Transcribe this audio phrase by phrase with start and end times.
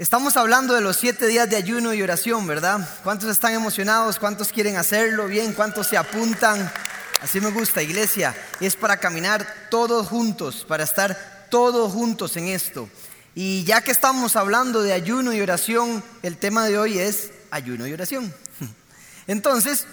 [0.00, 2.88] Estamos hablando de los siete días de ayuno y oración, ¿verdad?
[3.04, 4.18] ¿Cuántos están emocionados?
[4.18, 5.52] ¿Cuántos quieren hacerlo bien?
[5.52, 6.72] ¿Cuántos se apuntan?
[7.20, 8.34] Así me gusta, iglesia.
[8.60, 12.88] Es para caminar todos juntos, para estar todos juntos en esto.
[13.34, 17.86] Y ya que estamos hablando de ayuno y oración, el tema de hoy es ayuno
[17.86, 18.34] y oración.
[19.26, 19.86] Entonces,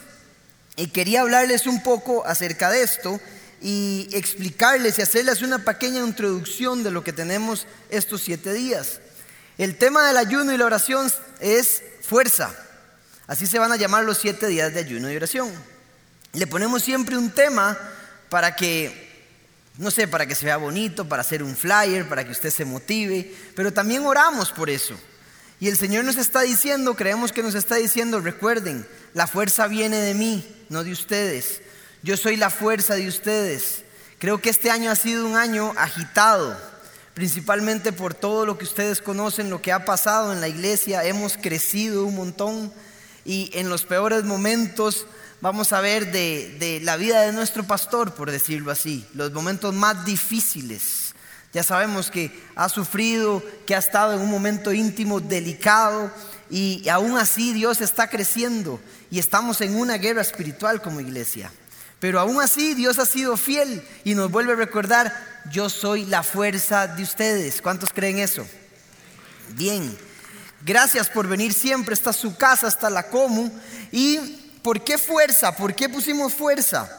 [0.93, 3.20] quería hablarles un poco acerca de esto
[3.62, 9.01] y explicarles y hacerles una pequeña introducción de lo que tenemos estos siete días.
[9.57, 12.55] El tema del ayuno y la oración es fuerza.
[13.25, 15.52] Así se van a llamar los siete días de ayuno y oración.
[16.34, 17.77] Le ponemos siempre un tema
[18.29, 19.31] para que,
[19.77, 22.65] no sé, para que se vea bonito, para hacer un flyer, para que usted se
[22.65, 24.95] motive, pero también oramos por eso.
[25.59, 29.98] Y el Señor nos está diciendo, creemos que nos está diciendo, recuerden, la fuerza viene
[29.98, 31.62] de mí, no de ustedes.
[32.04, 33.84] Yo soy la fuerza de ustedes.
[34.20, 36.55] Creo que este año ha sido un año agitado
[37.18, 41.04] principalmente por todo lo que ustedes conocen, lo que ha pasado en la iglesia.
[41.04, 42.71] Hemos crecido un montón
[43.26, 45.07] y en los peores momentos
[45.41, 50.05] vamos a ver de, la vida de nuestro pastor, por decirlo así, los momentos más
[50.05, 51.15] difíciles.
[51.54, 56.12] Ya sabemos que ha sufrido, que ha estado en un momento íntimo delicado
[56.51, 58.79] y aún así Dios está creciendo
[59.10, 61.51] y estamos en una guerra espiritual como iglesia.
[61.99, 66.23] Pero aún así Dios ha sido fiel y nos vuelve a recordar, yo soy la
[66.23, 67.62] fuerza de ustedes.
[67.62, 68.45] ¿Cuántos creen eso?
[69.50, 69.97] Bien,
[70.66, 73.50] gracias por venir siempre, está su casa, está la Comu.
[73.91, 74.17] ¿Y
[74.62, 75.56] por qué fuerza?
[75.56, 76.89] ¿Por qué pusimos fuerza?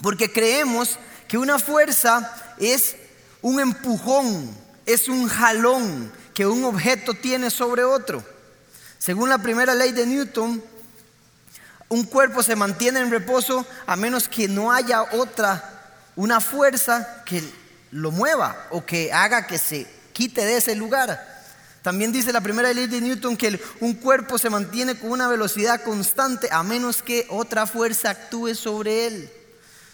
[0.00, 2.96] Porque creemos que una fuerza es
[3.40, 8.24] un empujón, es un jalón que un objeto tiene sobre otro.
[8.98, 10.62] Según la primera ley de Newton,
[11.88, 17.42] un cuerpo se mantiene en reposo a menos que no haya otra, una fuerza que
[17.92, 21.30] lo mueva o que haga que se quite de ese lugar.
[21.82, 25.82] También dice la primera ley de Newton que un cuerpo se mantiene con una velocidad
[25.82, 29.32] constante a menos que otra fuerza actúe sobre él.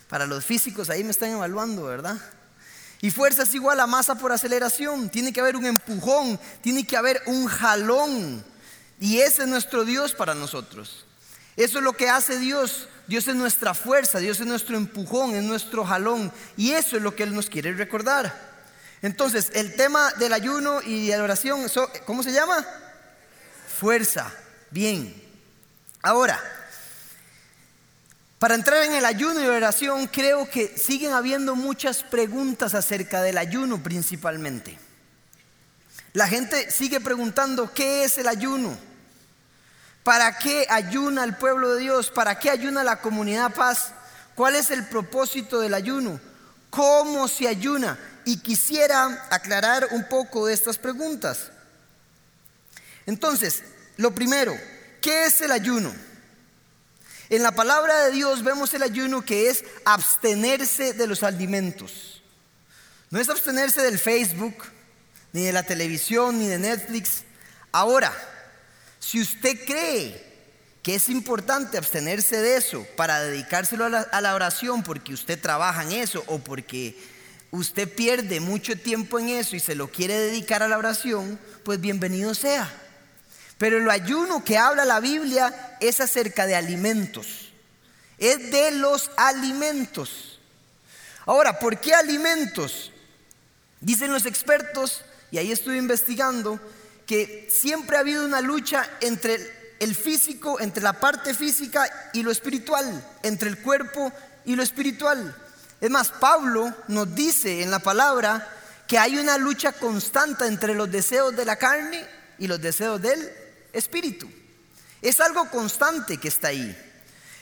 [0.08, 2.16] Para los físicos ahí me están evaluando, ¿verdad?
[3.00, 5.08] Y fuerza es igual a masa por aceleración.
[5.08, 8.44] Tiene que haber un empujón, tiene que haber un jalón.
[9.00, 11.06] Y ese es nuestro Dios para nosotros.
[11.56, 12.88] Eso es lo que hace Dios.
[13.08, 16.30] Dios es nuestra fuerza, Dios es nuestro empujón, es nuestro jalón.
[16.58, 18.48] Y eso es lo que Él nos quiere recordar.
[19.00, 21.66] Entonces, el tema del ayuno y de la oración,
[22.04, 22.64] ¿cómo se llama?
[23.78, 24.30] Fuerza.
[24.70, 25.14] Bien.
[26.02, 26.38] Ahora,
[28.38, 33.22] para entrar en el ayuno y la oración, creo que siguen habiendo muchas preguntas acerca
[33.22, 34.78] del ayuno principalmente.
[36.12, 38.76] La gente sigue preguntando, ¿qué es el ayuno?
[40.08, 42.08] ¿Para qué ayuna el pueblo de Dios?
[42.08, 43.92] ¿Para qué ayuna la comunidad paz?
[44.34, 46.18] ¿Cuál es el propósito del ayuno?
[46.70, 47.98] ¿Cómo se ayuna?
[48.24, 51.50] Y quisiera aclarar un poco de estas preguntas.
[53.04, 53.62] Entonces,
[53.98, 54.58] lo primero,
[55.02, 55.94] ¿qué es el ayuno?
[57.28, 62.22] En la palabra de Dios vemos el ayuno que es abstenerse de los alimentos.
[63.10, 64.56] No es abstenerse del Facebook,
[65.34, 67.24] ni de la televisión, ni de Netflix.
[67.72, 68.10] Ahora,
[69.08, 70.22] si usted cree
[70.82, 75.92] que es importante abstenerse de eso para dedicárselo a la, oración porque usted trabaja en
[75.92, 76.94] eso o porque
[77.50, 81.80] usted pierde mucho tiempo en eso y se lo quiere dedicar a la oración, pues
[81.80, 82.70] bienvenido sea.
[83.56, 87.50] Pero el ayuno que habla la Biblia es acerca de alimentos.
[88.18, 90.38] Es de los alimentos.
[91.24, 92.92] Ahora, ¿por qué alimentos?
[93.80, 96.60] Dicen los expertos, y ahí estoy investigando,
[97.08, 102.30] que siempre ha habido una lucha entre el físico, entre la parte física y lo
[102.30, 104.12] espiritual, entre el cuerpo
[104.44, 105.34] y lo espiritual.
[105.80, 108.46] Es más, Pablo nos dice en la palabra
[108.86, 112.06] que hay una lucha constante entre los deseos de la carne
[112.38, 113.26] y los deseos del
[113.72, 114.28] espíritu.
[115.00, 116.76] Es algo constante que está ahí.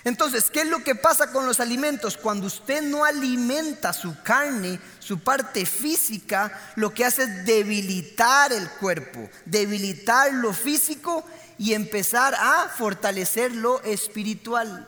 [0.06, 2.16] Entonces, ¿qué es lo que pasa con los alimentos?
[2.16, 8.70] Cuando usted no alimenta su carne, su parte física, lo que hace es debilitar el
[8.70, 11.24] cuerpo, debilitar lo físico
[11.58, 14.86] y empezar a fortalecer lo espiritual,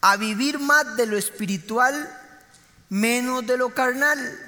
[0.00, 2.08] a vivir más de lo espiritual,
[2.88, 4.38] menos de lo carnal.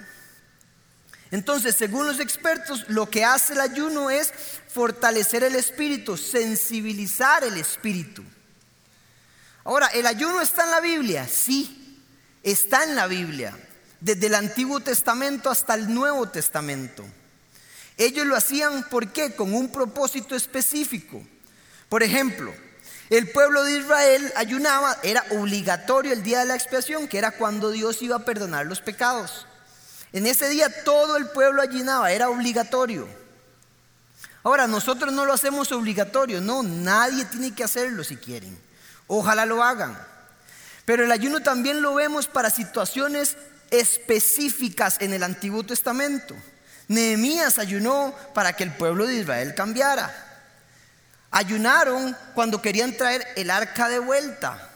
[1.32, 4.32] Entonces, según los expertos, lo que hace el ayuno es
[4.68, 8.22] fortalecer el espíritu, sensibilizar el espíritu.
[9.68, 11.28] Ahora, ¿el ayuno está en la Biblia?
[11.28, 12.00] Sí,
[12.42, 13.54] está en la Biblia,
[14.00, 17.04] desde el Antiguo Testamento hasta el Nuevo Testamento.
[17.98, 19.34] Ellos lo hacían, ¿por qué?
[19.34, 21.22] Con un propósito específico.
[21.90, 22.54] Por ejemplo,
[23.10, 27.70] el pueblo de Israel ayunaba, era obligatorio el día de la expiación, que era cuando
[27.70, 29.46] Dios iba a perdonar los pecados.
[30.14, 33.06] En ese día todo el pueblo ayunaba, era obligatorio.
[34.44, 38.67] Ahora, nosotros no lo hacemos obligatorio, no, nadie tiene que hacerlo si quieren.
[39.08, 39.98] Ojalá lo hagan.
[40.84, 43.36] Pero el ayuno también lo vemos para situaciones
[43.70, 46.34] específicas en el Antiguo Testamento.
[46.86, 50.14] Nehemías ayunó para que el pueblo de Israel cambiara.
[51.30, 54.70] Ayunaron cuando querían traer el arca de vuelta.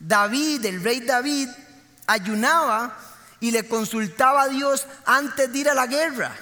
[0.00, 1.48] David, el rey David,
[2.06, 2.96] ayunaba
[3.38, 6.34] y le consultaba a Dios antes de ir a la guerra.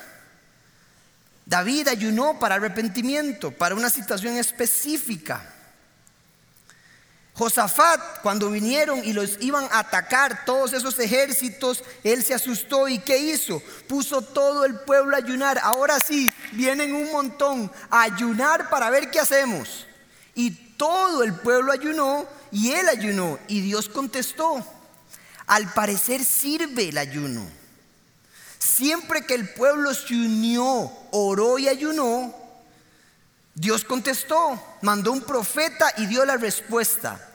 [1.44, 5.44] David ayunó para arrepentimiento, para una situación específica.
[7.34, 12.98] Josafat, cuando vinieron y los iban a atacar todos esos ejércitos, él se asustó y
[12.98, 13.62] ¿qué hizo?
[13.88, 15.58] Puso todo el pueblo a ayunar.
[15.62, 19.86] Ahora sí, vienen un montón a ayunar para ver qué hacemos.
[20.34, 24.64] Y todo el pueblo ayunó y él ayunó y Dios contestó.
[25.46, 27.46] Al parecer sirve el ayuno.
[28.58, 32.41] Siempre que el pueblo se unió, oró y ayunó,
[33.54, 37.28] Dios contestó, mandó un profeta y dio la respuesta.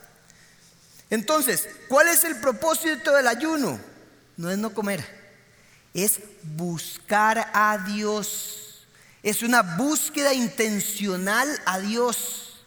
[1.10, 3.78] Entonces, ¿cuál es el propósito del ayuno?
[4.36, 5.04] No es no comer,
[5.94, 8.86] es buscar a Dios.
[9.22, 12.64] Es una búsqueda intencional a Dios.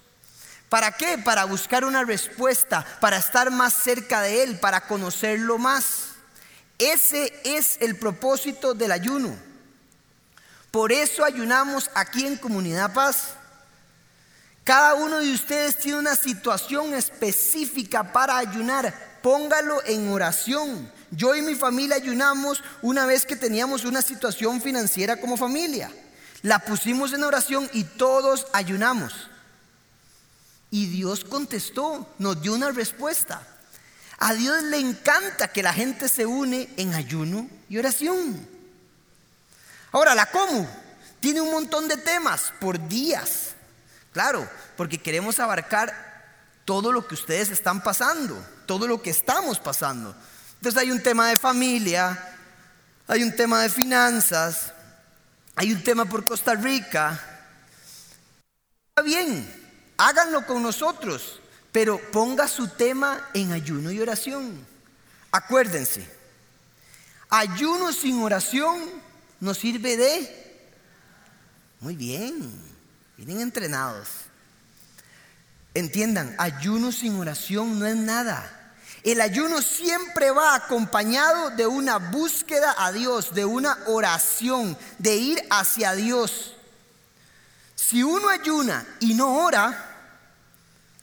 [0.69, 1.17] ¿Para qué?
[1.17, 6.11] Para buscar una respuesta, para estar más cerca de Él, para conocerlo más.
[6.77, 9.37] Ese es el propósito del ayuno.
[10.71, 13.35] Por eso ayunamos aquí en Comunidad Paz.
[14.63, 19.19] Cada uno de ustedes tiene una situación específica para ayunar.
[19.21, 20.91] Póngalo en oración.
[21.09, 25.91] Yo y mi familia ayunamos una vez que teníamos una situación financiera como familia.
[26.43, 29.29] La pusimos en oración y todos ayunamos.
[30.69, 33.45] Y Dios contestó, nos dio una respuesta.
[34.19, 38.47] A Dios le encanta que la gente se une en ayuno y oración.
[39.91, 40.65] Ahora, la COMU
[41.19, 43.50] tiene un montón de temas por días.
[44.11, 46.11] Claro, porque queremos abarcar
[46.65, 50.15] todo lo que ustedes están pasando, todo lo que estamos pasando.
[50.55, 52.37] Entonces hay un tema de familia,
[53.07, 54.73] hay un tema de finanzas,
[55.55, 57.19] hay un tema por Costa Rica.
[58.89, 61.41] Está bien, háganlo con nosotros,
[61.71, 64.65] pero ponga su tema en ayuno y oración.
[65.31, 66.07] Acuérdense,
[67.29, 68.89] ayuno sin oración
[69.39, 70.37] nos sirve de...
[71.79, 72.70] Muy bien,
[73.23, 74.07] Vienen entrenados.
[75.75, 78.73] Entiendan, ayuno sin oración no es nada.
[79.03, 85.47] El ayuno siempre va acompañado de una búsqueda a Dios, de una oración, de ir
[85.51, 86.55] hacia Dios.
[87.75, 90.09] Si uno ayuna y no ora,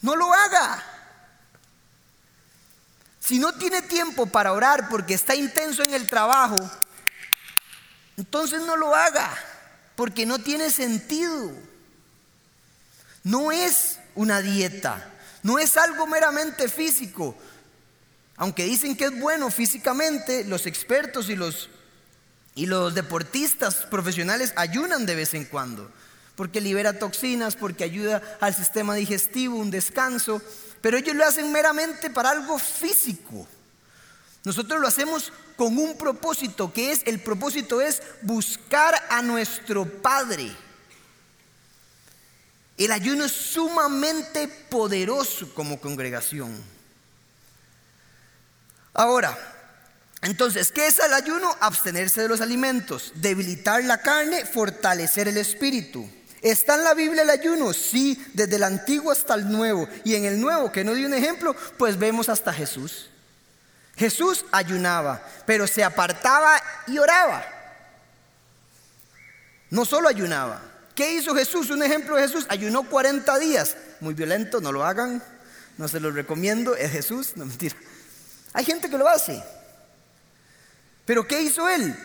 [0.03, 0.85] no lo haga.
[3.21, 6.57] Si no tiene tiempo para orar porque está intenso en el trabajo,
[8.17, 9.33] entonces no lo haga,
[9.95, 11.68] porque no tiene sentido.
[13.25, 15.13] No es una dieta,
[15.43, 17.37] no es algo meramente físico.
[18.37, 21.69] Aunque dicen que es bueno físicamente, los expertos y los,
[22.55, 25.91] y los deportistas profesionales ayunan de vez en cuando,
[26.37, 30.41] porque libera toxinas, porque ayuda al sistema digestivo, un descanso,
[30.81, 33.47] pero ellos lo hacen meramente para algo físico.
[34.45, 40.51] Nosotros lo hacemos con un propósito, que es, el propósito es buscar a nuestro Padre.
[42.79, 46.57] El ayuno es sumamente poderoso como congregación.
[48.95, 49.37] Ahora,
[50.23, 51.55] entonces, ¿qué es el ayuno?
[51.61, 56.09] Abstenerse de los alimentos, debilitar la carne, fortalecer el espíritu.
[56.41, 57.73] ¿Está en la Biblia el ayuno?
[57.73, 59.89] Sí, desde el antiguo hasta el nuevo.
[60.05, 63.11] Y en el nuevo, que no dio un ejemplo, pues vemos hasta Jesús.
[63.97, 67.45] Jesús ayunaba, pero se apartaba y oraba.
[69.71, 70.63] No solo ayunaba,
[70.99, 71.71] ¿Qué hizo Jesús?
[71.71, 73.77] Un ejemplo de Jesús, ayunó 40 días.
[74.01, 75.23] Muy violento, no lo hagan,
[75.77, 77.77] no se lo recomiendo, es Jesús, no mentira.
[78.53, 79.41] Hay gente que lo hace.
[81.05, 81.97] Pero ¿qué hizo él?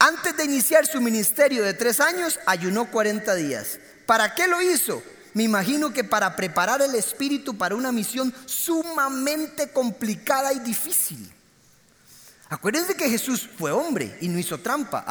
[0.00, 3.78] Antes de iniciar su ministerio de tres años, ayunó 40 días.
[4.04, 5.00] ¿Para qué lo hizo?
[5.32, 11.32] Me imagino que para preparar el espíritu para una misión sumamente complicada y difícil.
[12.48, 15.04] Acuérdense que Jesús fue hombre y no hizo trampa.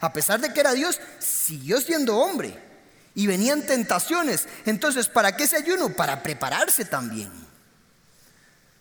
[0.00, 2.64] A pesar de que era Dios, siguió siendo hombre
[3.16, 4.46] y venían tentaciones.
[4.66, 5.88] Entonces, ¿para qué ese ayuno?
[5.88, 7.32] Para prepararse también.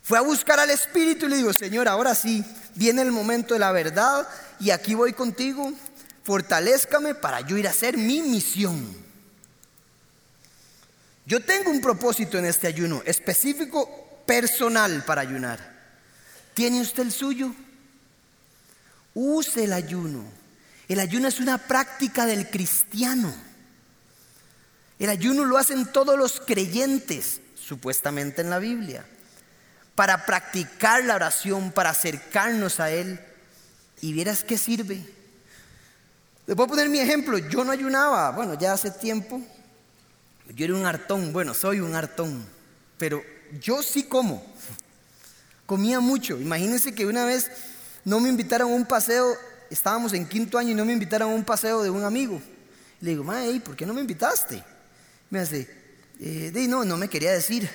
[0.03, 2.43] Fue a buscar al Espíritu y le digo, Señor, ahora sí,
[2.75, 4.27] viene el momento de la verdad
[4.59, 5.73] y aquí voy contigo.
[6.23, 8.85] Fortalézcame para yo ir a hacer mi misión.
[11.25, 15.73] Yo tengo un propósito en este ayuno, específico, personal para ayunar.
[16.53, 17.55] ¿Tiene usted el suyo?
[19.13, 20.25] Use el ayuno.
[20.89, 23.33] El ayuno es una práctica del cristiano.
[24.99, 29.05] El ayuno lo hacen todos los creyentes, supuestamente en la Biblia,
[29.93, 33.19] para practicar la oración, para acercarnos a Él.
[34.01, 35.05] Y vieras qué sirve.
[36.47, 37.37] Les voy a poner mi ejemplo.
[37.37, 39.41] Yo no ayunaba, bueno, ya hace tiempo.
[40.53, 42.45] Yo era un hartón, bueno, soy un hartón,
[42.97, 43.23] pero
[43.59, 44.45] yo sí como.
[45.65, 46.39] Comía mucho.
[46.39, 47.49] Imagínense que una vez
[48.03, 49.35] no me invitaron a un paseo,
[49.71, 52.39] estábamos en quinto año y no me invitaron a un paseo de un amigo.
[53.01, 54.63] Le digo, Mae, ¿por qué no me invitaste?
[55.29, 55.67] Me hace,
[56.19, 57.69] eh, no, no me quería decir.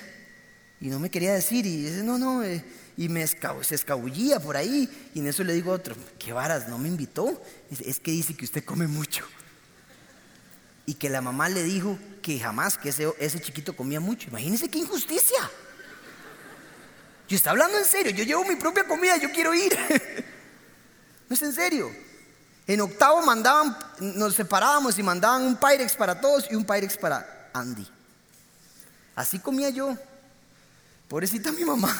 [0.79, 1.65] Y no me quería decir.
[1.65, 2.43] Y dice, no, no.
[2.43, 2.63] Eh",
[2.97, 4.89] y me se escabullía por ahí.
[5.13, 6.67] Y en eso le digo a otro, ¿qué varas?
[6.67, 7.41] ¿No me invitó?
[7.69, 9.25] Dice, es que dice que usted come mucho.
[10.85, 14.29] Y que la mamá le dijo que jamás, que ese, ese chiquito comía mucho.
[14.29, 15.49] Imagínense qué injusticia.
[17.29, 19.77] Yo está hablando en serio, yo llevo mi propia comida, yo quiero ir.
[21.29, 21.89] no es en serio.
[22.67, 27.40] En octavo mandaban, nos separábamos y mandaban un Pyrex para todos y un Pyrex para
[27.53, 27.87] Andy.
[29.15, 29.97] Así comía yo.
[31.07, 31.95] Pobrecita mi mamá.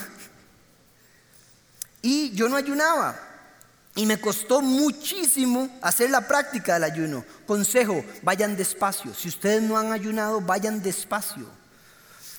[2.01, 3.19] Y yo no ayunaba.
[3.95, 7.25] Y me costó muchísimo hacer la práctica del ayuno.
[7.45, 9.13] Consejo, vayan despacio.
[9.13, 11.45] Si ustedes no han ayunado, vayan despacio.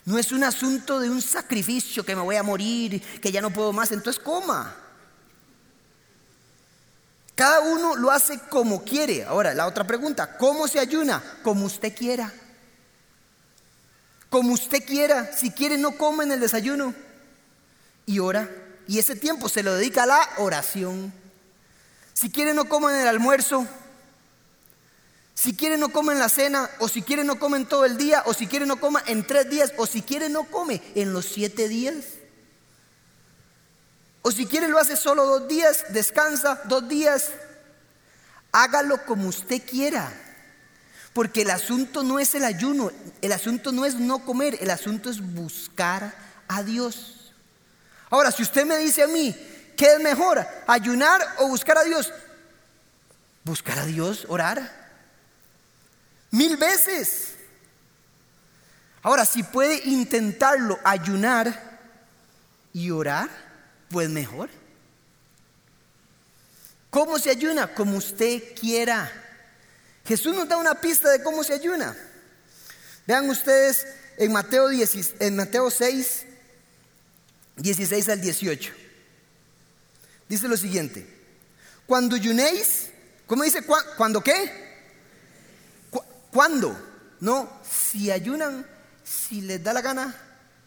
[0.04, 3.50] No es un asunto de un sacrificio que me voy a morir, que ya no
[3.50, 4.74] puedo más, entonces coma.
[7.34, 9.24] Cada uno lo hace como quiere.
[9.24, 11.22] Ahora, la otra pregunta, ¿cómo se ayuna?
[11.42, 12.32] Como usted quiera.
[14.32, 15.30] Como usted quiera.
[15.36, 16.94] Si quiere, no come en el desayuno.
[18.06, 18.48] Y ora.
[18.88, 21.12] Y ese tiempo se lo dedica a la oración.
[22.14, 23.66] Si quiere, no come en el almuerzo.
[25.34, 27.98] Si quiere no come en la cena, o si quiere no come en todo el
[27.98, 31.12] día, o si quiere no coma en tres días, o si quiere no come en
[31.12, 32.04] los siete días.
[34.22, 37.32] O si quiere lo hace solo dos días, descansa dos días.
[38.50, 40.10] Hágalo como usted quiera.
[41.12, 42.90] Porque el asunto no es el ayuno,
[43.20, 46.14] el asunto no es no comer, el asunto es buscar
[46.48, 47.32] a Dios.
[48.08, 49.36] Ahora, si usted me dice a mí,
[49.76, 50.46] ¿qué es mejor?
[50.66, 52.12] ¿Ayunar o buscar a Dios?
[53.44, 54.82] Buscar a Dios, orar.
[56.30, 57.34] Mil veces.
[59.02, 61.80] Ahora, si puede intentarlo, ayunar
[62.72, 63.28] y orar,
[63.90, 64.48] pues mejor.
[66.88, 67.74] ¿Cómo se ayuna?
[67.74, 69.21] Como usted quiera.
[70.04, 71.96] Jesús nos da una pista de cómo se ayuna.
[73.06, 76.26] Vean ustedes en Mateo, en Mateo 6,
[77.56, 78.72] 16 al 18.
[80.28, 81.06] Dice lo siguiente.
[81.86, 82.88] Cuando ayunéis,
[83.26, 83.64] ¿cómo dice?
[83.96, 84.62] ¿Cuándo qué?
[86.32, 86.76] ¿Cuándo?
[87.20, 88.66] No, si ayunan,
[89.04, 90.16] si les da la gana,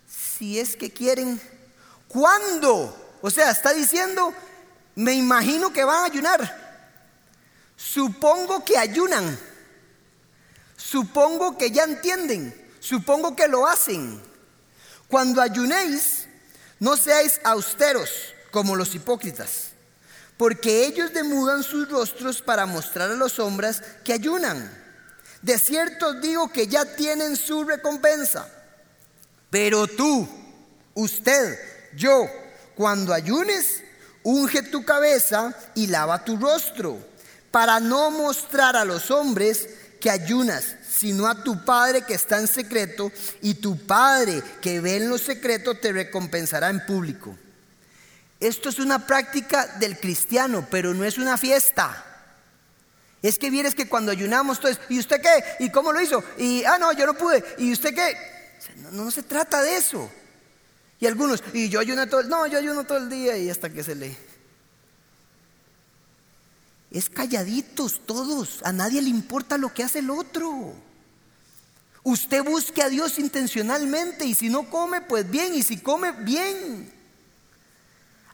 [0.08, 1.42] si es que quieren.
[2.08, 3.18] ¿Cuándo?
[3.22, 4.34] O sea, está diciendo,
[4.96, 6.65] me imagino que van a ayunar.
[7.76, 9.38] Supongo que ayunan.
[10.78, 12.54] Supongo que ya entienden.
[12.80, 14.22] Supongo que lo hacen.
[15.08, 16.28] Cuando ayunéis,
[16.80, 18.10] no seáis austeros
[18.52, 19.72] como los hipócritas,
[20.38, 24.72] porque ellos demudan sus rostros para mostrar a los hombres que ayunan.
[25.42, 28.50] De cierto digo que ya tienen su recompensa.
[29.50, 30.28] Pero tú,
[30.96, 31.60] usted,
[31.96, 32.28] yo,
[32.76, 33.84] cuando ayunes,
[34.24, 36.98] unge tu cabeza y lava tu rostro,
[37.56, 39.70] para no mostrar a los hombres
[40.02, 44.98] que ayunas, sino a tu Padre que está en secreto, y tu Padre que ve
[44.98, 47.38] en lo secreto te recompensará en público.
[48.42, 52.06] Esto es una práctica del cristiano, pero no es una fiesta.
[53.22, 55.64] Es que vienes que cuando ayunamos, entonces, ¿y usted qué?
[55.64, 56.22] ¿Y cómo lo hizo?
[56.38, 57.42] Y, ah, no, yo no pude.
[57.58, 58.18] ¿Y usted qué?
[58.92, 60.12] No, se trata de eso.
[61.00, 63.70] Y algunos, y yo ayuno todo el no, yo ayuno todo el día y hasta
[63.70, 64.18] que se lee.
[66.96, 70.74] Es calladitos todos, a nadie le importa lo que hace el otro.
[72.04, 76.90] Usted busque a Dios intencionalmente y si no come, pues bien, y si come, bien.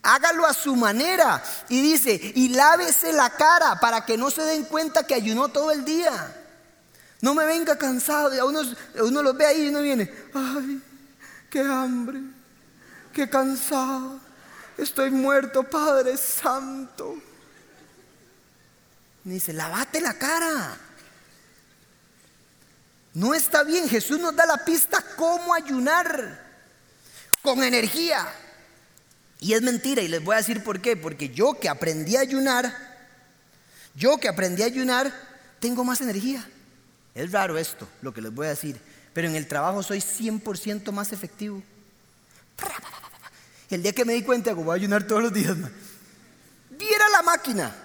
[0.04, 1.44] Hágalo a su manera.
[1.70, 5.72] Y dice, y lávese la cara para que no se den cuenta que ayunó todo
[5.72, 6.12] el día.
[7.20, 8.40] No me venga cansado.
[8.40, 8.62] A uno,
[9.02, 10.80] uno los ve ahí y uno viene, ay,
[11.50, 12.20] qué hambre,
[13.12, 14.20] qué cansado.
[14.78, 17.31] Estoy muerto, Padre Santo.
[19.26, 20.78] Y dice, lavate la cara.
[23.14, 23.88] No está bien.
[23.88, 26.52] Jesús nos da la pista cómo ayunar
[27.42, 28.28] con energía.
[29.40, 30.96] Y es mentira, y les voy a decir por qué.
[30.96, 32.76] Porque yo que aprendí a ayunar,
[33.96, 35.12] yo que aprendí a ayunar,
[35.60, 36.48] tengo más energía.
[37.14, 38.80] Es raro esto, lo que les voy a decir.
[39.14, 41.62] Pero en el trabajo soy 100% más efectivo.
[43.70, 45.56] El día que me di cuenta que voy a ayunar todos los días,
[46.70, 47.76] viera la máquina.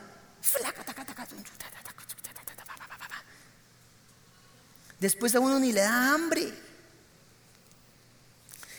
[5.01, 6.53] Después a uno ni le da hambre.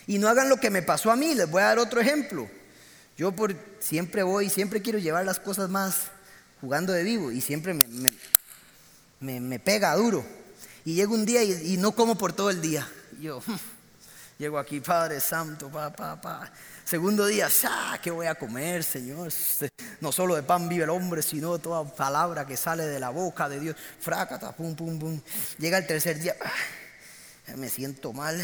[0.06, 2.48] Y no hagan lo que me pasó a mí, les voy a dar otro ejemplo.
[3.16, 6.04] Yo por, siempre voy, siempre quiero llevar las cosas más
[6.60, 8.12] jugando de vivo y siempre me,
[9.20, 10.24] me, pega duro.
[10.84, 12.88] Y llego un día y, no como por todo el día.
[13.20, 13.42] yo
[14.38, 16.50] llego aquí, Padre Santo, pa, pa, pa.
[16.88, 17.50] Segundo día,
[18.02, 19.28] ¿qué voy a comer, Señor?
[19.28, 19.68] Este,
[20.00, 23.46] no solo de pan vive el hombre, sino toda palabra que sale de la boca
[23.46, 23.76] de Dios.
[24.00, 25.20] Frácata, pum, pum, pum.
[25.58, 26.34] Llega el tercer día,
[27.56, 28.40] me siento mal.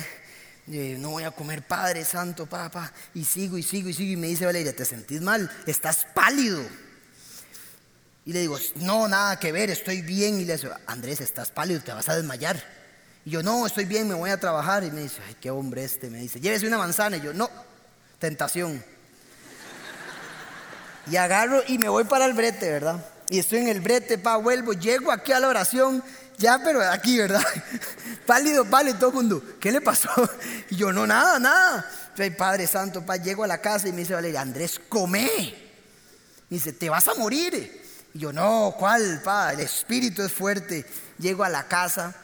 [0.71, 2.93] Eh, no voy a comer Padre Santo, papá.
[3.15, 4.13] Y sigo y sigo y sigo.
[4.13, 5.51] Y me dice Valeria, ¿te sentís mal?
[5.65, 6.63] Estás pálido.
[8.27, 10.39] Y le digo, no, nada que ver, estoy bien.
[10.39, 12.63] Y le digo, Andrés, estás pálido, te vas a desmayar.
[13.25, 14.85] Y yo, no, estoy bien, me voy a trabajar.
[14.85, 16.11] Y me dice, ay, qué hombre este.
[16.11, 17.17] Me dice, llévese una manzana.
[17.17, 17.49] Y yo, no,
[18.19, 18.85] tentación.
[21.11, 23.05] Y agarro y me voy para el brete, ¿verdad?
[23.29, 26.03] Y estoy en el brete, pa, vuelvo, llego aquí a la oración,
[26.39, 27.45] ya, pero aquí, ¿verdad?
[28.27, 30.11] pálido, pálido, todo el mundo, ¿qué le pasó?
[30.71, 31.91] Y yo, no, nada, nada.
[32.39, 35.29] Padre Santo, pa, llego a la casa y me dice Valeria, Andrés, come.
[36.49, 37.83] Me dice, te vas a morir.
[38.15, 39.53] Y yo, no, ¿cuál, pa?
[39.53, 40.87] El espíritu es fuerte.
[41.19, 42.15] Llego a la casa,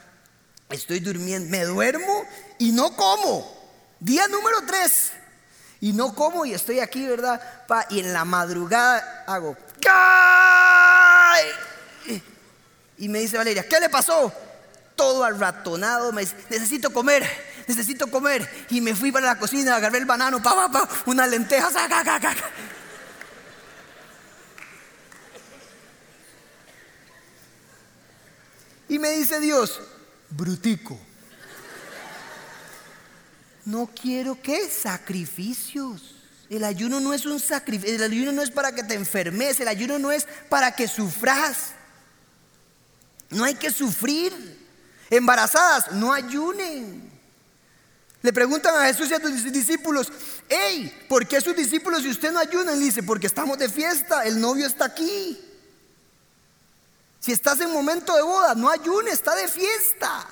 [0.71, 2.25] estoy durmiendo, me duermo
[2.59, 3.59] y no como.
[4.01, 5.13] Día número tres
[5.81, 7.41] y no como y estoy aquí, ¿verdad?
[7.67, 9.57] Pa, y en la madrugada hago
[12.99, 14.33] Y me dice Valeria, ¿qué le pasó?
[14.95, 17.27] Todo arratonado, me dice, necesito comer,
[17.67, 18.67] necesito comer.
[18.69, 21.73] Y me fui para la cocina, agarré el banano, pa, pa, pa, unas lentejas,
[28.89, 29.81] Y me dice Dios,
[30.29, 30.99] brutico.
[33.65, 36.17] No quiero que sacrificios.
[36.49, 39.69] El ayuno no es un sacrificio, el ayuno no es para que te enfermes, el
[39.69, 41.75] ayuno no es para que sufras.
[43.31, 44.59] No hay que sufrir.
[45.11, 47.11] Embarazadas, no ayunen.
[48.23, 50.13] Le preguntan a Jesús y a sus discípulos,
[50.49, 52.79] hey, ¿por qué sus discípulos y usted no ayunan?
[52.79, 55.41] Dice, porque estamos de fiesta, el novio está aquí.
[57.19, 60.27] Si estás en momento de boda, no ayunes, está de fiesta.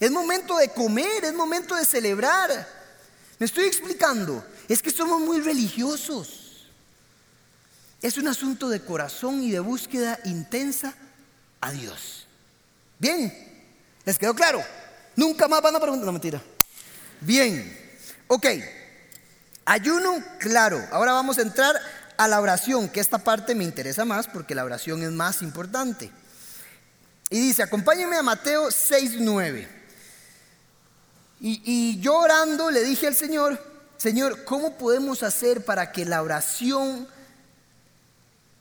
[0.00, 2.77] Es momento de comer, es momento de celebrar.
[3.38, 4.44] Me estoy explicando.
[4.68, 6.66] Es que somos muy religiosos.
[8.02, 10.94] Es un asunto de corazón y de búsqueda intensa
[11.60, 12.26] a Dios.
[12.98, 13.32] Bien,
[14.04, 14.62] ¿les quedó claro?
[15.16, 16.06] Nunca más van a preguntar.
[16.06, 16.42] No, mentira.
[17.20, 17.76] Bien,
[18.28, 18.46] ok.
[19.64, 20.80] Ayuno, claro.
[20.92, 21.76] Ahora vamos a entrar
[22.16, 26.10] a la oración, que esta parte me interesa más porque la oración es más importante.
[27.30, 29.77] Y dice, acompáñenme a Mateo 6.9.
[31.40, 33.62] Y, yo orando le dije al Señor,
[33.96, 37.06] Señor, ¿cómo podemos hacer para que la oración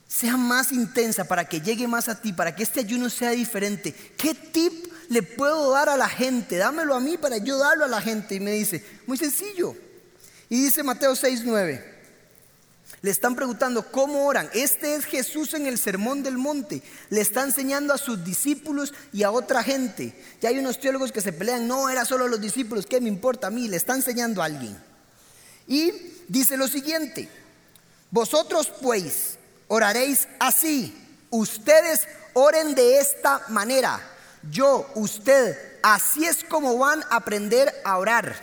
[0.08, 3.94] sea más intensa, para que llegue más a ti, para que este ayuno sea diferente?
[4.18, 6.58] ¿Qué tip le puedo dar a la gente?
[6.58, 8.36] Dámelo a mí para yo darlo a la gente.
[8.36, 9.76] Y me dice, muy sencillo.
[10.50, 11.97] Y dice Mateo 6.9.
[13.08, 14.50] Le están preguntando cómo oran.
[14.54, 16.84] Este es Jesús en el Sermón del Monte.
[17.10, 20.14] Le está enseñando a sus discípulos y a otra gente.
[20.42, 23.48] Ya hay unos teólogos que se pelean, no, era solo los discípulos, ¿qué me importa
[23.48, 23.70] a mí?
[23.70, 24.78] Le está enseñando a alguien.
[25.68, 25.94] Y
[26.28, 27.30] dice lo siguiente,
[28.12, 29.38] vosotros pues
[29.70, 30.94] oraréis así,
[31.30, 32.02] ustedes
[32.34, 34.02] oren de esta manera.
[34.52, 38.36] Yo, usted, así es como van a aprender a orar.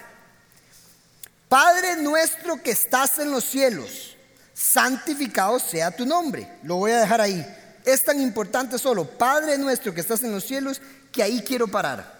[1.50, 4.13] Padre nuestro que estás en los cielos
[4.54, 6.48] santificado sea tu nombre.
[6.62, 7.44] Lo voy a dejar ahí.
[7.84, 10.80] Es tan importante solo, Padre nuestro que estás en los cielos,
[11.12, 12.14] que ahí quiero parar.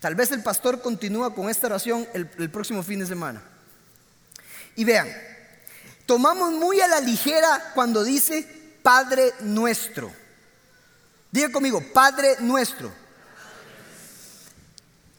[0.00, 3.40] Tal vez el pastor continúa con esta oración el, próximo fin de semana.
[4.74, 5.08] Y vean,
[6.06, 8.44] tomamos muy a la ligera cuando dice
[8.82, 10.12] Padre nuestro.
[11.30, 12.92] Diga conmigo, Padre nuestro.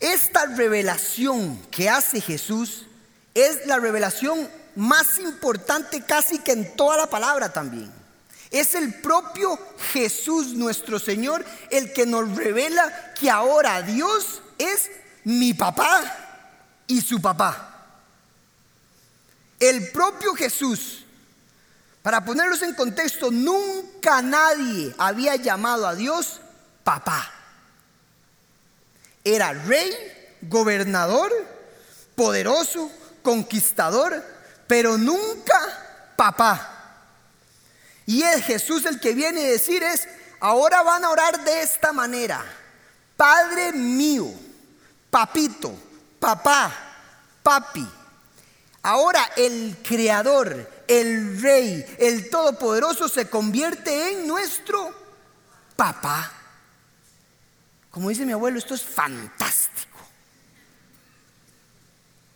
[0.02, 2.86] Esta revelación que hace Jesús
[3.34, 7.92] es la revelación más importante casi que en toda la palabra también.
[8.50, 9.60] Es el propio
[9.92, 14.92] Jesús nuestro Señor el que nos revela que ahora Dios es
[15.24, 16.02] mi papá
[16.88, 17.70] y su papá.
[19.60, 21.04] El propio Jesús,
[22.02, 26.42] para ponerlos en contexto, nunca nadie había llamado a Dios
[26.84, 27.32] papá.
[29.24, 29.90] Era rey,
[30.42, 31.32] gobernador,
[32.16, 32.92] poderoso,
[33.24, 34.24] conquistador,
[34.68, 36.70] pero nunca papá.
[38.06, 40.08] Y es Jesús el que viene a decir es,
[40.40, 42.44] ahora van a orar de esta manera.
[43.16, 44.32] Padre mío,
[45.10, 45.74] papito,
[46.20, 46.72] papá,
[47.42, 47.88] papi.
[48.82, 54.94] Ahora el creador, el rey, el todopoderoso se convierte en nuestro
[55.78, 56.32] papá.
[57.90, 60.00] Como dice mi abuelo, esto es fantástico.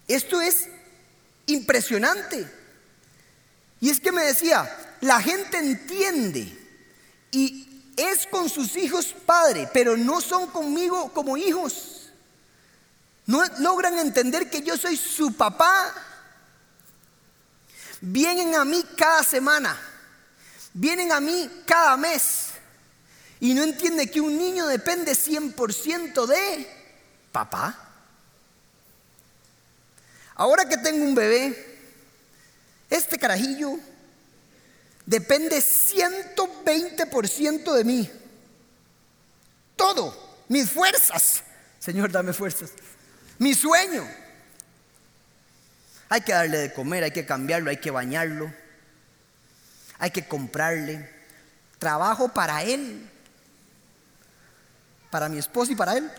[0.08, 0.70] Esto es
[1.48, 2.48] impresionante.
[3.82, 4.70] Y es que me decía,
[5.02, 6.56] la gente entiende
[7.32, 12.12] y es con sus hijos padre, pero no son conmigo como hijos.
[13.26, 15.94] No logran entender que yo soy su papá.
[18.00, 19.78] Vienen a mí cada semana,
[20.74, 22.52] vienen a mí cada mes
[23.40, 26.78] y no entiende que un niño depende 100% de
[27.32, 27.87] papá.
[30.38, 31.78] Ahora que tengo un bebé,
[32.90, 33.78] este carajillo
[35.06, 38.10] depende 120% de mí.
[39.76, 40.16] Todo,
[40.48, 41.44] mis fuerzas.
[41.80, 42.72] Señor, dame fuerzas.
[43.38, 44.10] Mi sueño.
[46.10, 48.50] Hay que darle de comer, hay que cambiarlo, hay que bañarlo,
[50.00, 51.10] hay que comprarle.
[51.80, 53.12] Trabajo para él
[55.10, 56.10] para mi esposo y para él.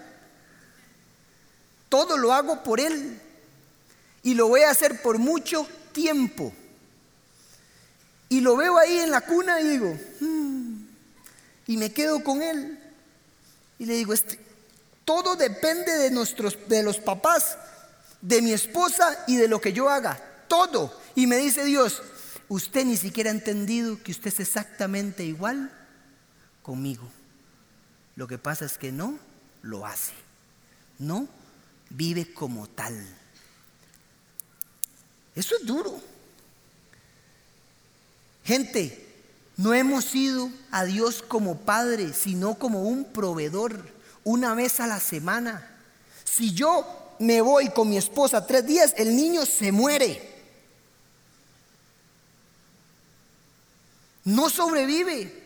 [1.89, 3.21] Todo lo hago por él
[4.23, 6.53] y lo voy a hacer por mucho tiempo.
[8.29, 10.87] Y lo veo ahí en la cuna y digo, hmm",
[11.67, 12.79] y me quedo con él.
[13.79, 14.39] Y le digo, este,
[15.05, 17.57] todo depende de, nuestros, de los papás,
[18.21, 20.21] de mi esposa y de lo que yo haga.
[20.49, 20.95] Todo.
[21.15, 22.03] Y me dice Dios,
[22.49, 25.71] usted ni siquiera ha entendido que usted es exactamente igual
[26.63, 27.09] conmigo.
[28.17, 29.19] Lo que pasa es que no
[29.63, 30.13] lo hace.
[30.99, 31.29] No
[31.91, 32.95] vive como tal.
[35.39, 36.01] Eso es duro.
[38.45, 39.07] Gente,
[39.57, 43.89] no hemos ido a Dios como Padre, sino como un proveedor,
[44.25, 45.79] una vez a la semana.
[46.25, 50.29] Si yo me voy con mi esposa tres días, el niño se muere.
[54.25, 55.38] No sobrevive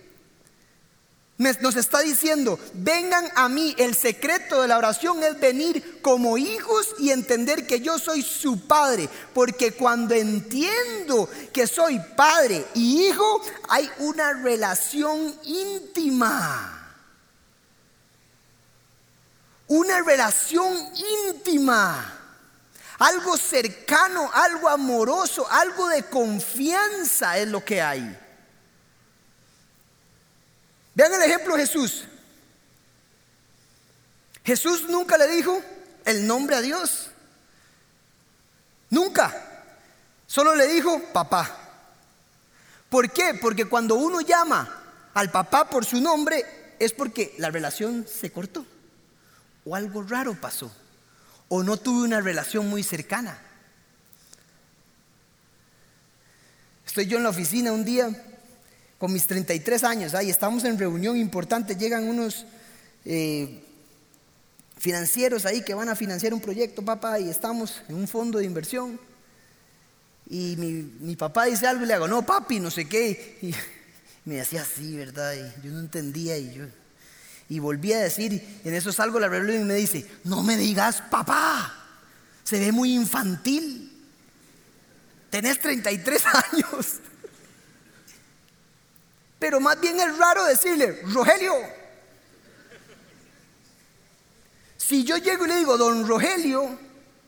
[1.39, 3.75] nos está diciendo, vengan a mí.
[3.79, 8.67] El secreto de la oración es venir como hijos y entender que yo soy su
[8.67, 9.09] padre.
[9.35, 16.79] Porque cuando entiendo que soy padre y hijo, hay una relación íntima.
[19.67, 20.77] Una relación
[21.29, 22.19] íntima.
[22.99, 28.19] Algo cercano, algo amoroso, algo de confianza es lo que hay.
[30.95, 32.05] Vean el ejemplo de Jesús.
[34.45, 35.63] Jesús nunca le dijo
[36.05, 37.11] el nombre a Dios.
[38.91, 39.35] Nunca.
[40.27, 41.59] Solo le dijo papá.
[42.91, 43.35] ¿Por qué?
[43.41, 44.83] Porque cuando uno llama
[45.15, 48.67] al papá por su nombre es porque la relación se cortó.
[49.65, 50.71] O algo raro pasó.
[51.49, 53.39] O no tuve una relación muy cercana.
[56.85, 58.11] Estoy yo en la oficina un día
[59.03, 62.47] con mis 33 años, ahí estamos en reunión importante, llegan unos
[63.05, 63.61] eh,
[64.79, 68.45] financieros ahí que van a financiar un proyecto, papá, y estamos en un fondo de
[68.45, 69.01] inversión.
[70.31, 70.55] Y
[71.01, 73.39] mi, papá dice algo y le hago, no, papi, no sé qué.
[73.43, 73.53] Y
[74.25, 75.35] me decía así, ¿verdad?
[75.35, 76.67] Y yo no entendía y yo...
[77.49, 81.03] Y volví a decir, en eso salgo la reunión y me dice, no me digas
[81.11, 81.75] papá,
[82.45, 84.01] se ve muy infantil.
[85.29, 87.01] Tenés 33 años.
[89.43, 91.53] Pero más bien es raro decirle, Rogelio.
[94.77, 96.79] Si yo llego y le digo, don Rogelio,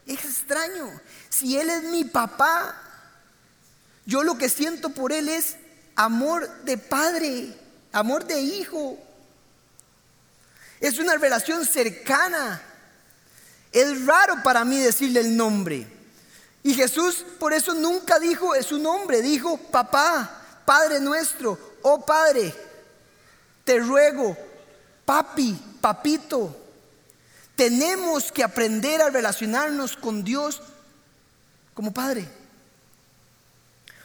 [0.06, 0.92] es extraño.
[1.28, 2.80] Si él es mi papá,
[4.06, 5.56] yo lo que siento por él es
[5.96, 7.52] amor de padre,
[7.90, 8.96] amor de hijo.
[10.78, 12.62] Es una relación cercana.
[13.72, 15.84] Es raro para mí decirle el nombre.
[16.62, 22.52] Y Jesús por eso nunca dijo su nombre, dijo papá, Padre nuestro, oh Padre,
[23.62, 24.36] te ruego,
[25.04, 26.56] papi, papito,
[27.54, 30.62] tenemos que aprender a relacionarnos con Dios
[31.74, 32.26] como Padre.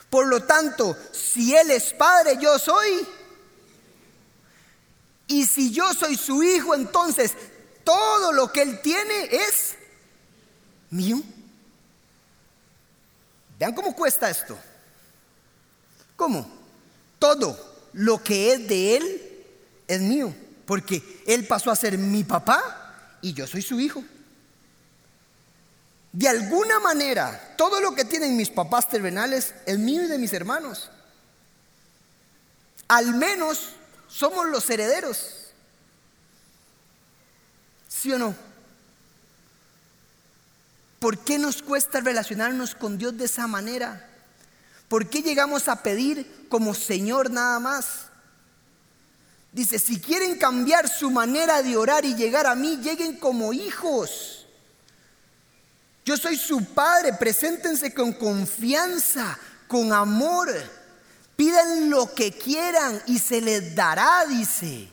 [0.09, 3.07] Por lo tanto, si Él es Padre, yo soy.
[5.27, 7.33] Y si yo soy su hijo, entonces
[7.85, 9.75] todo lo que Él tiene es
[10.89, 11.21] mío.
[13.57, 14.57] Vean cómo cuesta esto.
[16.17, 16.45] ¿Cómo?
[17.19, 19.45] Todo lo que es de Él
[19.87, 20.33] es mío,
[20.65, 24.03] porque Él pasó a ser mi papá y yo soy su hijo.
[26.11, 30.33] De alguna manera, todo lo que tienen mis papás terrenales es mío y de mis
[30.33, 30.89] hermanos.
[32.87, 33.69] Al menos
[34.07, 35.35] somos los herederos.
[37.87, 38.35] ¿Sí o no?
[40.99, 44.08] ¿Por qué nos cuesta relacionarnos con Dios de esa manera?
[44.89, 48.09] ¿Por qué llegamos a pedir como Señor nada más?
[49.51, 54.47] Dice, si quieren cambiar su manera de orar y llegar a mí, lleguen como hijos.
[56.05, 60.51] Yo soy su padre, preséntense con confianza, con amor.
[61.35, 64.89] Pidan lo que quieran y se les dará, dice.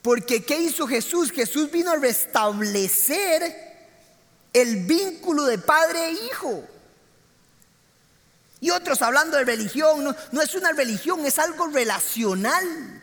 [0.00, 1.30] Porque ¿qué hizo Jesús?
[1.30, 3.54] Jesús vino a restablecer
[4.54, 6.64] el vínculo de padre e hijo.
[8.60, 13.02] Y otros hablando de religión, no, no es una religión, es algo relacional.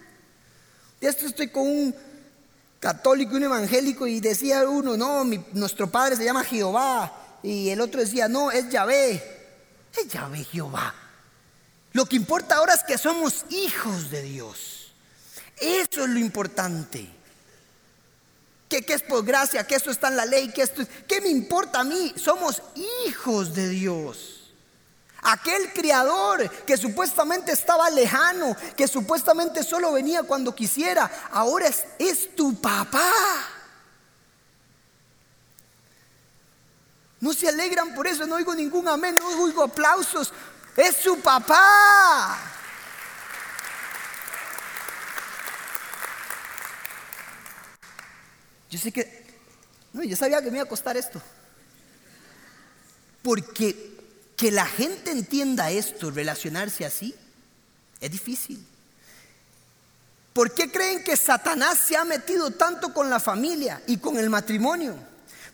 [1.00, 1.96] De esto estoy con un
[2.80, 7.39] católico y un evangélico y decía uno, no, nuestro padre se llama Jehová.
[7.41, 9.24] Y el otro decía, no, es Yahvé.
[9.96, 10.94] Es Yahvé Jehová.
[11.94, 14.94] Lo que importa ahora es que somos hijos de Dios.
[15.58, 17.10] Eso es lo importante.
[18.68, 20.84] Que, es por gracia, que esto está en la ley, que esto...
[21.08, 22.13] ¿Qué me importa a mí?
[22.18, 22.62] Somos
[23.08, 24.44] hijos de Dios.
[25.28, 32.36] Aquel criador que supuestamente estaba lejano, que supuestamente solo venía cuando quisiera, ahora es, es
[32.36, 33.12] tu papá.
[37.20, 40.32] No se alegran por eso, no oigo ningún amén, no oigo aplausos.
[40.78, 42.38] Es su papá.
[48.70, 49.26] Yo sé que,
[49.92, 51.20] no, yo sabía que me iba a costar esto.
[53.24, 53.94] Porque
[54.36, 57.15] que la gente entienda esto, relacionarse así,
[58.02, 58.65] es difícil.
[60.34, 64.30] ¿Por qué creen que Satanás se ha metido tanto con la familia y con el
[64.30, 64.95] matrimonio?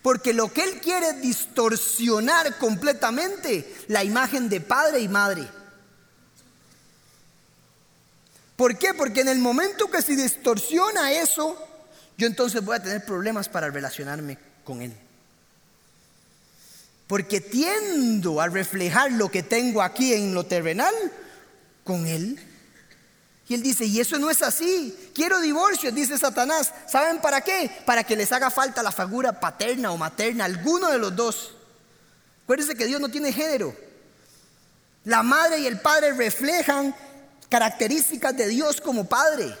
[0.02, 5.48] Porque lo que él quiere es distorsionar completamente la imagen de padre y madre.
[8.56, 8.92] ¿Por qué?
[8.94, 11.56] Porque en el momento que se distorsiona eso,
[12.18, 14.92] yo entonces voy a tener problemas para relacionarme con él
[17.06, 20.94] porque tiendo a reflejar lo que tengo aquí en lo terrenal
[21.84, 22.40] con Él.
[23.48, 24.96] Y Él dice, y eso no es así.
[25.14, 26.72] Quiero divorcio, dice Satanás.
[26.86, 27.70] ¿Saben para qué?
[27.84, 31.54] Para que les haga falta la figura paterna o materna, alguno de los dos.
[32.44, 33.76] Acuérdense que Dios no tiene género.
[35.04, 36.94] La madre y el padre reflejan
[37.48, 39.54] características de Dios como padre.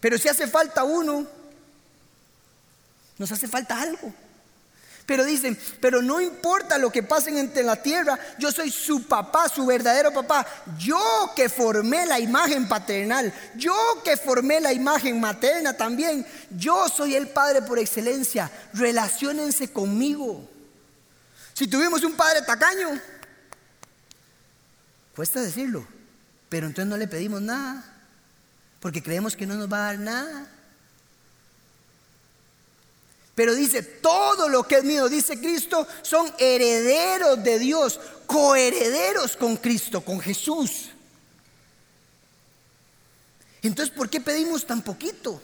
[0.00, 1.26] Pero si hace falta uno,
[3.20, 4.14] nos hace falta algo.
[5.04, 9.46] Pero dicen, pero no importa lo que pasen entre la tierra, yo soy su papá,
[9.50, 10.46] su verdadero papá.
[10.78, 17.14] Yo que formé la imagen paternal, yo que formé la imagen materna también, yo soy
[17.14, 18.50] el padre por excelencia.
[18.72, 20.48] Relaciónense conmigo.
[21.52, 22.98] Si tuvimos un padre tacaño,
[25.14, 25.86] cuesta decirlo,
[26.48, 27.84] pero entonces no le pedimos nada,
[28.80, 30.46] porque creemos que no nos va a dar nada.
[33.40, 39.56] Pero dice, todo lo que es mío, dice Cristo, son herederos de Dios, coherederos con
[39.56, 40.90] Cristo, con Jesús.
[43.62, 45.40] Entonces, ¿por qué pedimos tan poquito?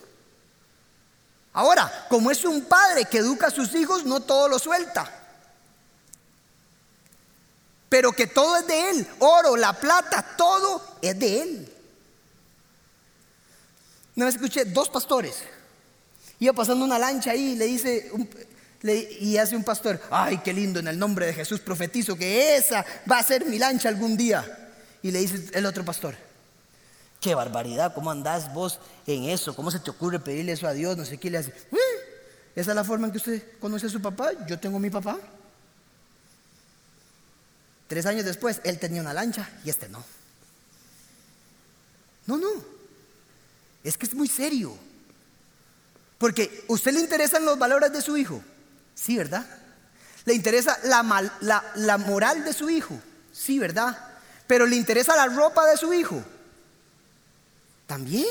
[1.54, 5.10] Ahora, como es un padre que educa a sus hijos, no todo lo suelta.
[7.88, 9.08] Pero que todo es de Él.
[9.20, 11.74] Oro, la plata, todo es de Él.
[14.16, 15.36] Una vez escuché dos pastores
[16.38, 18.10] Iba pasando una lancha ahí y le dice,
[19.20, 22.84] y hace un pastor, ay, qué lindo, en el nombre de Jesús profetizo que esa
[23.10, 24.72] va a ser mi lancha algún día.
[25.02, 26.14] Y le dice el otro pastor,
[27.20, 29.54] qué barbaridad, ¿cómo andás vos en eso?
[29.56, 30.96] ¿Cómo se te ocurre pedirle eso a Dios?
[30.96, 31.50] No sé qué le hace.
[31.50, 32.16] Eh,
[32.54, 34.30] esa es la forma en que usted conoce a su papá.
[34.46, 35.18] Yo tengo mi papá.
[37.86, 40.04] Tres años después, él tenía una lancha y este no.
[42.26, 42.48] No, no.
[43.84, 44.76] Es que es muy serio.
[46.18, 48.42] Porque ¿usted le interesan los valores de su hijo?
[48.94, 49.46] Sí, ¿verdad?
[50.24, 52.98] ¿Le interesa la, la moral de su hijo?
[53.32, 53.96] Sí, ¿verdad?
[54.46, 56.22] Pero ¿le interesa la ropa de su hijo?
[57.86, 58.26] También.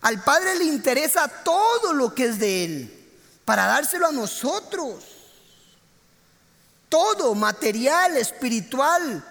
[0.00, 2.98] Al Padre le interesa todo lo que es de Él
[3.44, 5.04] para dárselo a nosotros.
[6.88, 9.24] Todo, material, espiritual.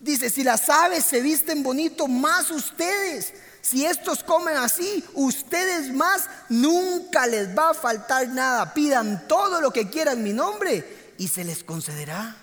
[0.00, 3.34] Dice, si las aves se visten bonito, más ustedes.
[3.62, 8.74] Si estos comen así, ustedes más, nunca les va a faltar nada.
[8.74, 12.36] Pidan todo lo que quieran mi nombre y se les concederá.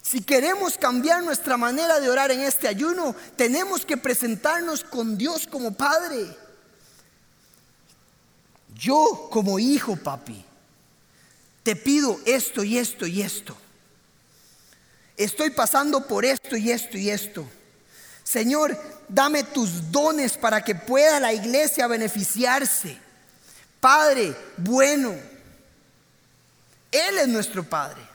[0.00, 5.46] Si queremos cambiar nuestra manera de orar en este ayuno, tenemos que presentarnos con Dios
[5.48, 6.34] como Padre.
[8.74, 10.44] Yo como hijo, papi,
[11.64, 13.56] te pido esto y esto y esto.
[15.16, 17.44] Estoy pasando por esto y esto y esto.
[18.28, 18.76] Señor,
[19.08, 22.98] dame tus dones para que pueda la iglesia beneficiarse.
[23.80, 25.14] Padre, bueno,
[26.90, 28.08] Él es nuestro Padre.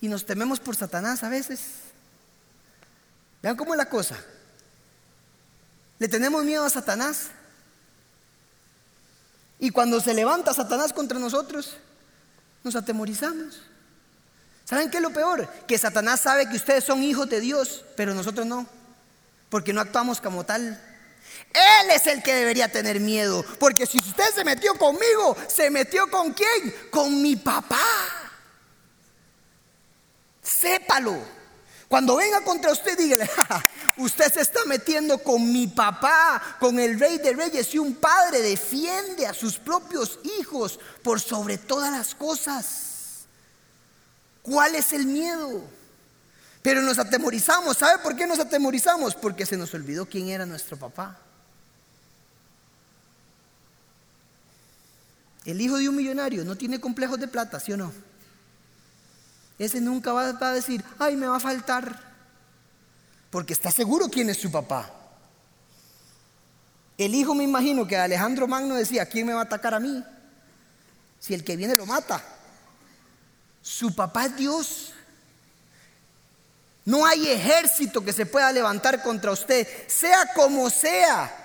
[0.00, 1.60] y nos tememos por Satanás a veces.
[3.42, 4.16] Vean cómo es la cosa.
[5.98, 7.28] Le tenemos miedo a Satanás.
[9.58, 11.76] Y cuando se levanta Satanás contra nosotros,
[12.64, 13.60] nos atemorizamos.
[14.70, 15.48] ¿Saben qué es lo peor?
[15.66, 18.68] Que Satanás sabe que ustedes son hijos de Dios, pero nosotros no,
[19.48, 20.80] porque no actuamos como tal.
[21.52, 26.08] Él es el que debería tener miedo, porque si usted se metió conmigo, ¿se metió
[26.08, 26.72] con quién?
[26.88, 27.84] Con mi papá.
[30.40, 31.18] Sépalo.
[31.88, 33.28] Cuando venga contra usted, dígale,
[33.96, 38.40] usted se está metiendo con mi papá, con el rey de reyes y un padre
[38.40, 42.89] defiende a sus propios hijos por sobre todas las cosas.
[44.42, 45.62] ¿Cuál es el miedo?
[46.62, 47.76] Pero nos atemorizamos.
[47.76, 49.14] ¿Sabe por qué nos atemorizamos?
[49.14, 51.18] Porque se nos olvidó quién era nuestro papá.
[55.44, 57.92] El hijo de un millonario no tiene complejos de plata, ¿sí o no?
[59.64, 62.00] ese nunca va a decir, ay, me va a faltar,
[63.30, 64.90] porque está seguro quién es su papá.
[66.96, 70.02] El hijo me imagino que Alejandro Magno decía, ¿quién me va a atacar a mí?
[71.18, 72.24] Si el que viene lo mata.
[73.62, 74.92] Su papá es Dios.
[76.84, 81.36] No hay ejército que se pueda levantar contra usted, sea como sea.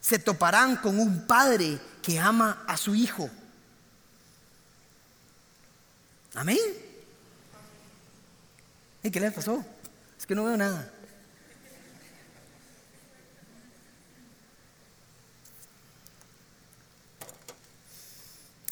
[0.00, 3.28] Se toparán con un padre que ama a su hijo.
[6.34, 6.58] Amén.
[9.02, 9.64] ¿Y qué le pasó?
[10.18, 10.90] Es que no veo nada.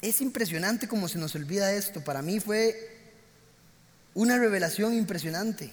[0.04, 2.04] Es impresionante cómo se nos olvida esto.
[2.04, 2.90] Para mí fue
[4.12, 5.70] una revelación impresionante.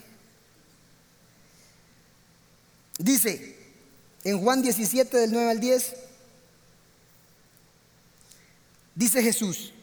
[2.98, 3.58] Dice
[4.24, 5.94] en Juan 17 del 9 al 10,
[8.96, 9.74] dice Jesús,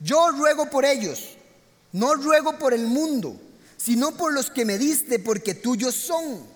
[0.00, 1.36] yo ruego por ellos,
[1.92, 3.38] no ruego por el mundo,
[3.76, 6.46] sino por los que me diste, porque tuyos son.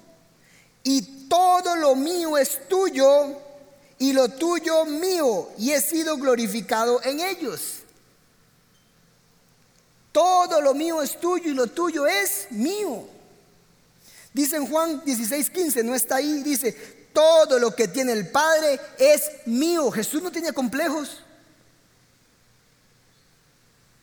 [0.85, 3.37] Y todo lo mío es tuyo,
[4.01, 7.81] y lo tuyo mío, y he sido glorificado en ellos.
[10.11, 13.07] Todo lo mío es tuyo y lo tuyo es mío.
[14.33, 16.73] Dice en Juan 16:15, no está ahí, dice,
[17.13, 19.91] todo lo que tiene el Padre es mío.
[19.91, 21.19] Jesús no tenía complejos.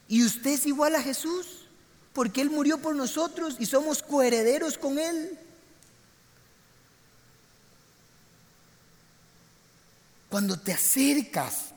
[0.07, 1.65] Y usted es igual a Jesús,
[2.13, 5.39] porque Él murió por nosotros y somos coherederos con Él.
[10.37, 11.73] Cuando te acercas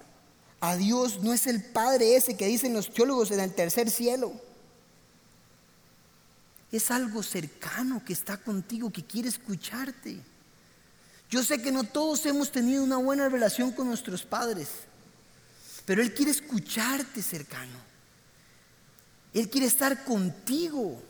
[0.60, 4.38] a Dios, no es el Padre ese que dicen los teólogos en el tercer cielo.
[6.70, 10.20] Es algo cercano que está contigo, que quiere escucharte.
[11.30, 14.68] Yo sé que no todos hemos tenido una buena relación con nuestros padres,
[15.86, 17.78] pero Él quiere escucharte cercano.
[19.32, 21.02] Él quiere estar contigo.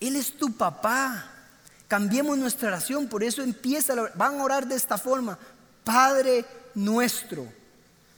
[0.00, 1.31] Él es tu papá.
[1.92, 5.38] Cambiemos nuestra oración, por eso empieza, van a orar de esta forma.
[5.84, 6.42] Padre
[6.74, 7.46] nuestro.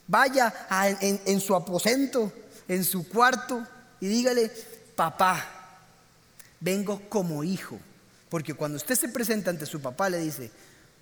[0.07, 2.31] Vaya en, su aposento,
[2.69, 3.67] en su cuarto
[3.99, 4.49] y dígale,
[4.95, 5.45] papá,
[6.61, 7.77] vengo como hijo.
[8.29, 10.49] Porque cuando usted se presenta ante su papá, le dice,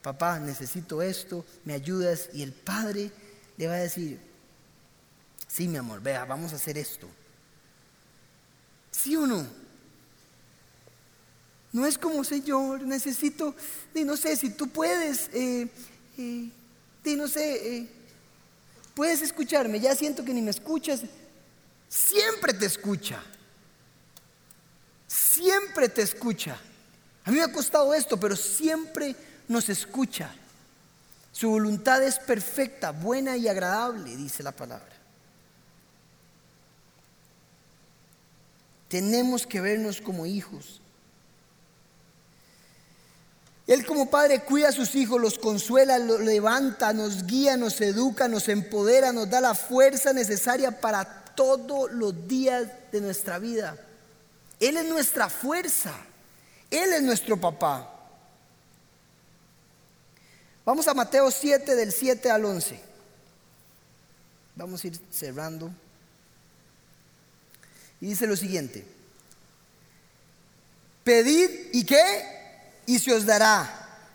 [0.02, 2.30] papá, necesito esto, me ayudas.
[2.34, 3.12] Y el padre
[3.56, 4.20] le va a decir,
[5.48, 7.08] Sí, mi amor, vea, vamos a hacer esto.
[8.90, 9.46] ¿Sí o no?
[11.74, 13.56] No es como, Señor, necesito,
[13.96, 15.68] de no sé, si tú puedes, eh,
[16.20, 16.50] eh
[17.18, 17.88] no sé, eh,
[18.94, 21.02] puedes escucharme, ya siento que ni me escuchas.
[21.90, 23.22] Siempre te escucha.
[25.08, 26.58] Siempre te escucha.
[27.26, 29.16] A mí me ha costado esto, pero siempre
[29.48, 30.32] nos escucha.
[31.32, 34.94] Su voluntad es perfecta, buena y agradable, dice la palabra.
[38.90, 40.83] Tenemos que vernos como hijos.
[43.66, 48.28] Él como padre cuida a sus hijos, los consuela, los levanta, nos guía, nos educa,
[48.28, 53.78] nos empodera, nos da la fuerza necesaria para todos los días de nuestra vida.
[54.60, 55.94] Él es nuestra fuerza.
[56.70, 57.90] Él es nuestro papá.
[60.66, 62.80] Vamos a Mateo 7 del 7 al 11.
[64.56, 65.72] Vamos a ir cerrando.
[68.00, 68.86] Y dice lo siguiente,
[71.04, 72.43] pedid y qué,
[72.86, 73.70] y se os dará,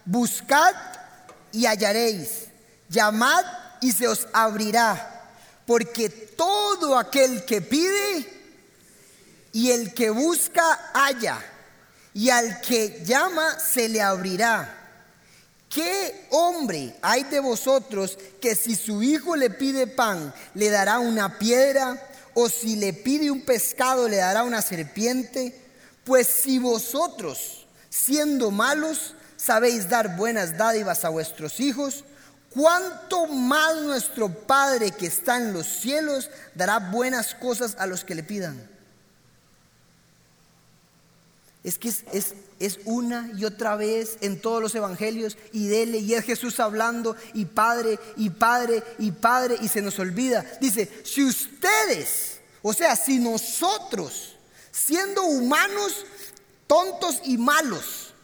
[0.05, 0.75] buscad
[1.53, 2.47] y hallaréis,
[2.89, 3.45] llamad
[3.81, 5.25] y se os abrirá,
[5.67, 8.27] porque todo aquel que pide
[9.53, 11.39] y el que busca halla,
[12.15, 14.75] y al que llama se le abrirá.
[15.69, 21.39] ¿Qué hombre hay de vosotros que si su hijo le pide pan, le dará una
[21.39, 22.09] piedra?
[22.41, 25.53] o si le pide un pescado le dará una serpiente?
[26.05, 27.58] Pues si vosotros,
[27.99, 32.05] siendo malos, sabéis dar buenas dádivas a vuestros hijos,
[32.51, 38.15] ¿cuánto más nuestro Padre que está en los cielos dará buenas cosas a los que
[38.15, 38.69] le pidan?
[41.65, 46.25] Es que es, una y otra vez en todos los evangelios y dele y es
[46.25, 50.47] Jesús hablando y Padre y Padre y Padre y se nos olvida.
[50.61, 54.37] Dice, si ustedes, o sea, si nosotros,
[54.71, 56.07] siendo humanos,
[56.69, 58.15] tontos y malos,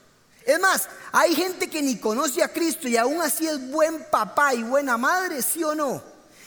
[0.47, 4.55] es más, hay gente que ni conoce a Cristo y aún así es buen papá
[4.55, 6.03] y buena madre, ¿sí o no?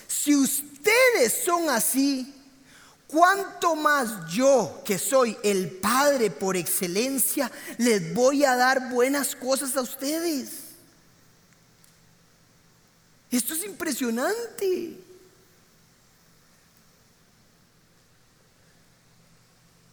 [0.07, 2.33] Si ustedes son así,
[3.07, 9.77] ¿Cuánto más yo, que soy el Padre por excelencia, les voy a dar buenas cosas
[9.77, 10.49] a ustedes?
[13.31, 14.97] Esto es impresionante.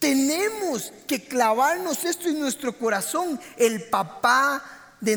[0.05, 3.41] Tenemos que clavarnos esto en nuestro corazón.
[3.57, 4.63] El papá
[5.01, 5.17] de,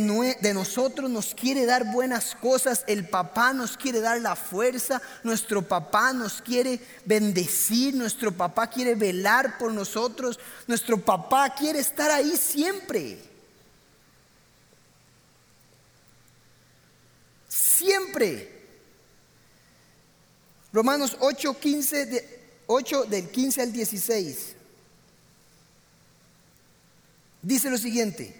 [0.53, 6.13] nosotros nos quiere dar buenas cosas, el papá nos quiere dar la fuerza, nuestro papá
[6.13, 13.19] nos quiere bendecir, nuestro papá quiere velar por nosotros, nuestro papá quiere estar ahí siempre.
[17.49, 18.55] Siempre.
[20.71, 24.56] Romanos 8, 15, de, 8 del 15 al 16.
[27.47, 28.35] Dice lo siguiente.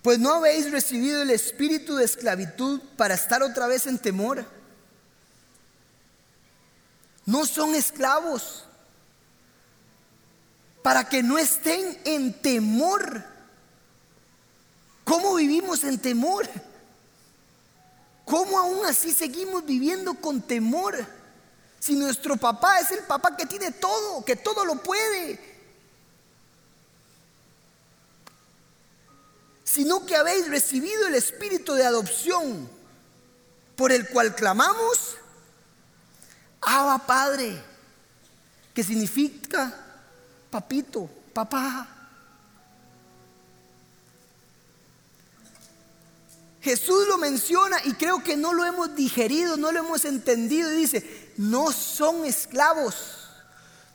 [0.00, 4.46] Pues no habéis recibido el espíritu de esclavitud para estar otra vez en temor.
[7.26, 8.64] No son esclavos
[10.82, 13.22] para que no estén en temor.
[15.04, 16.48] ¿Cómo vivimos en temor?
[18.24, 20.96] ¿Cómo aún así seguimos viviendo con temor?
[21.78, 25.53] Si nuestro papá es el papá que tiene todo, que todo lo puede,
[29.74, 32.70] sino que habéis recibido el espíritu de adopción
[33.74, 35.16] por el cual clamamos,
[36.60, 37.60] Abba Padre,
[38.72, 39.74] que significa
[40.48, 41.88] papito, papá.
[46.62, 50.76] Jesús lo menciona y creo que no lo hemos digerido, no lo hemos entendido y
[50.76, 52.94] dice, no son esclavos,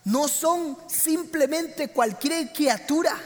[0.04, 3.18] no son simplemente cualquier criatura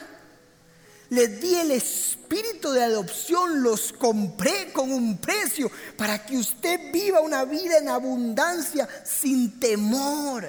[1.14, 7.22] les di el espíritu de adopción, los compré con un precio para que usted viva
[7.22, 10.48] una vida en abundancia sin temor.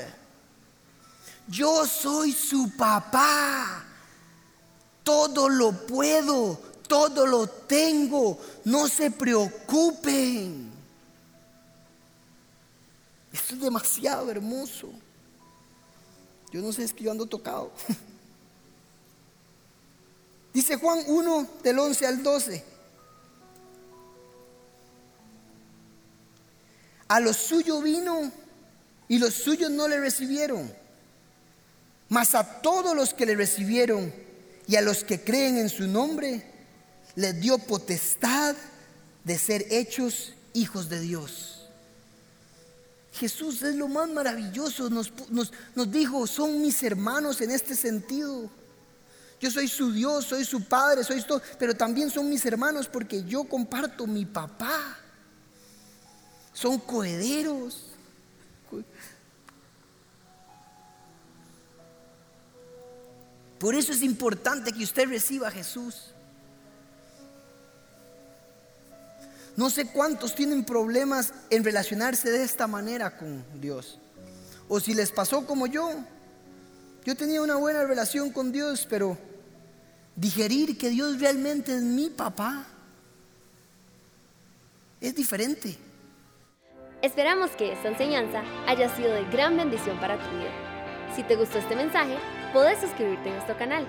[1.47, 3.85] Yo soy su papá.
[5.03, 6.59] Todo lo puedo,
[6.89, 8.39] todo lo tengo.
[8.65, 10.73] No se preocupen.
[13.31, 14.89] Esto es demasiado hermoso.
[16.51, 17.71] Yo no sé, es que yo ando tocado.
[20.55, 22.65] Dice Juan 1 del 11 al 12.
[27.09, 28.31] A los suyos vino
[29.09, 30.73] y los suyos no le recibieron.
[32.09, 34.15] Mas a todos los que le recibieron
[34.69, 36.45] y a los que creen en su nombre,
[37.17, 38.55] les dio potestad
[39.25, 41.69] de ser hechos hijos de Dios.
[43.13, 44.89] Jesús es lo más maravilloso.
[44.89, 48.49] Nos, nos dijo, son mis hermanos en este sentido.
[49.41, 53.25] Yo soy su Dios, soy su Padre, soy todo, pero también son mis hermanos porque
[53.25, 54.99] yo comparto mi papá.
[56.53, 57.87] Son cohederos.
[63.59, 66.15] Por eso es importante que usted reciba a Jesús.
[69.57, 73.99] No sé cuántos tienen problemas en relacionarse de esta manera con Dios.
[74.69, 75.93] O si les pasó como yo,
[77.05, 79.19] yo tenía una buena relación con Dios, pero
[80.17, 82.67] digerir que Dios realmente es mi papá
[85.05, 85.77] es diferente.
[87.03, 90.51] Esperamos que esta enseñanza haya sido de gran bendición para tu vida.
[91.15, 92.17] Si te gustó este mensaje,
[92.55, 93.87] puedes suscribirte a nuestro canal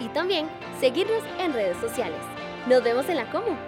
[0.00, 0.48] y también
[0.80, 2.20] seguirnos en redes sociales.
[2.66, 3.58] Nos vemos en la Como.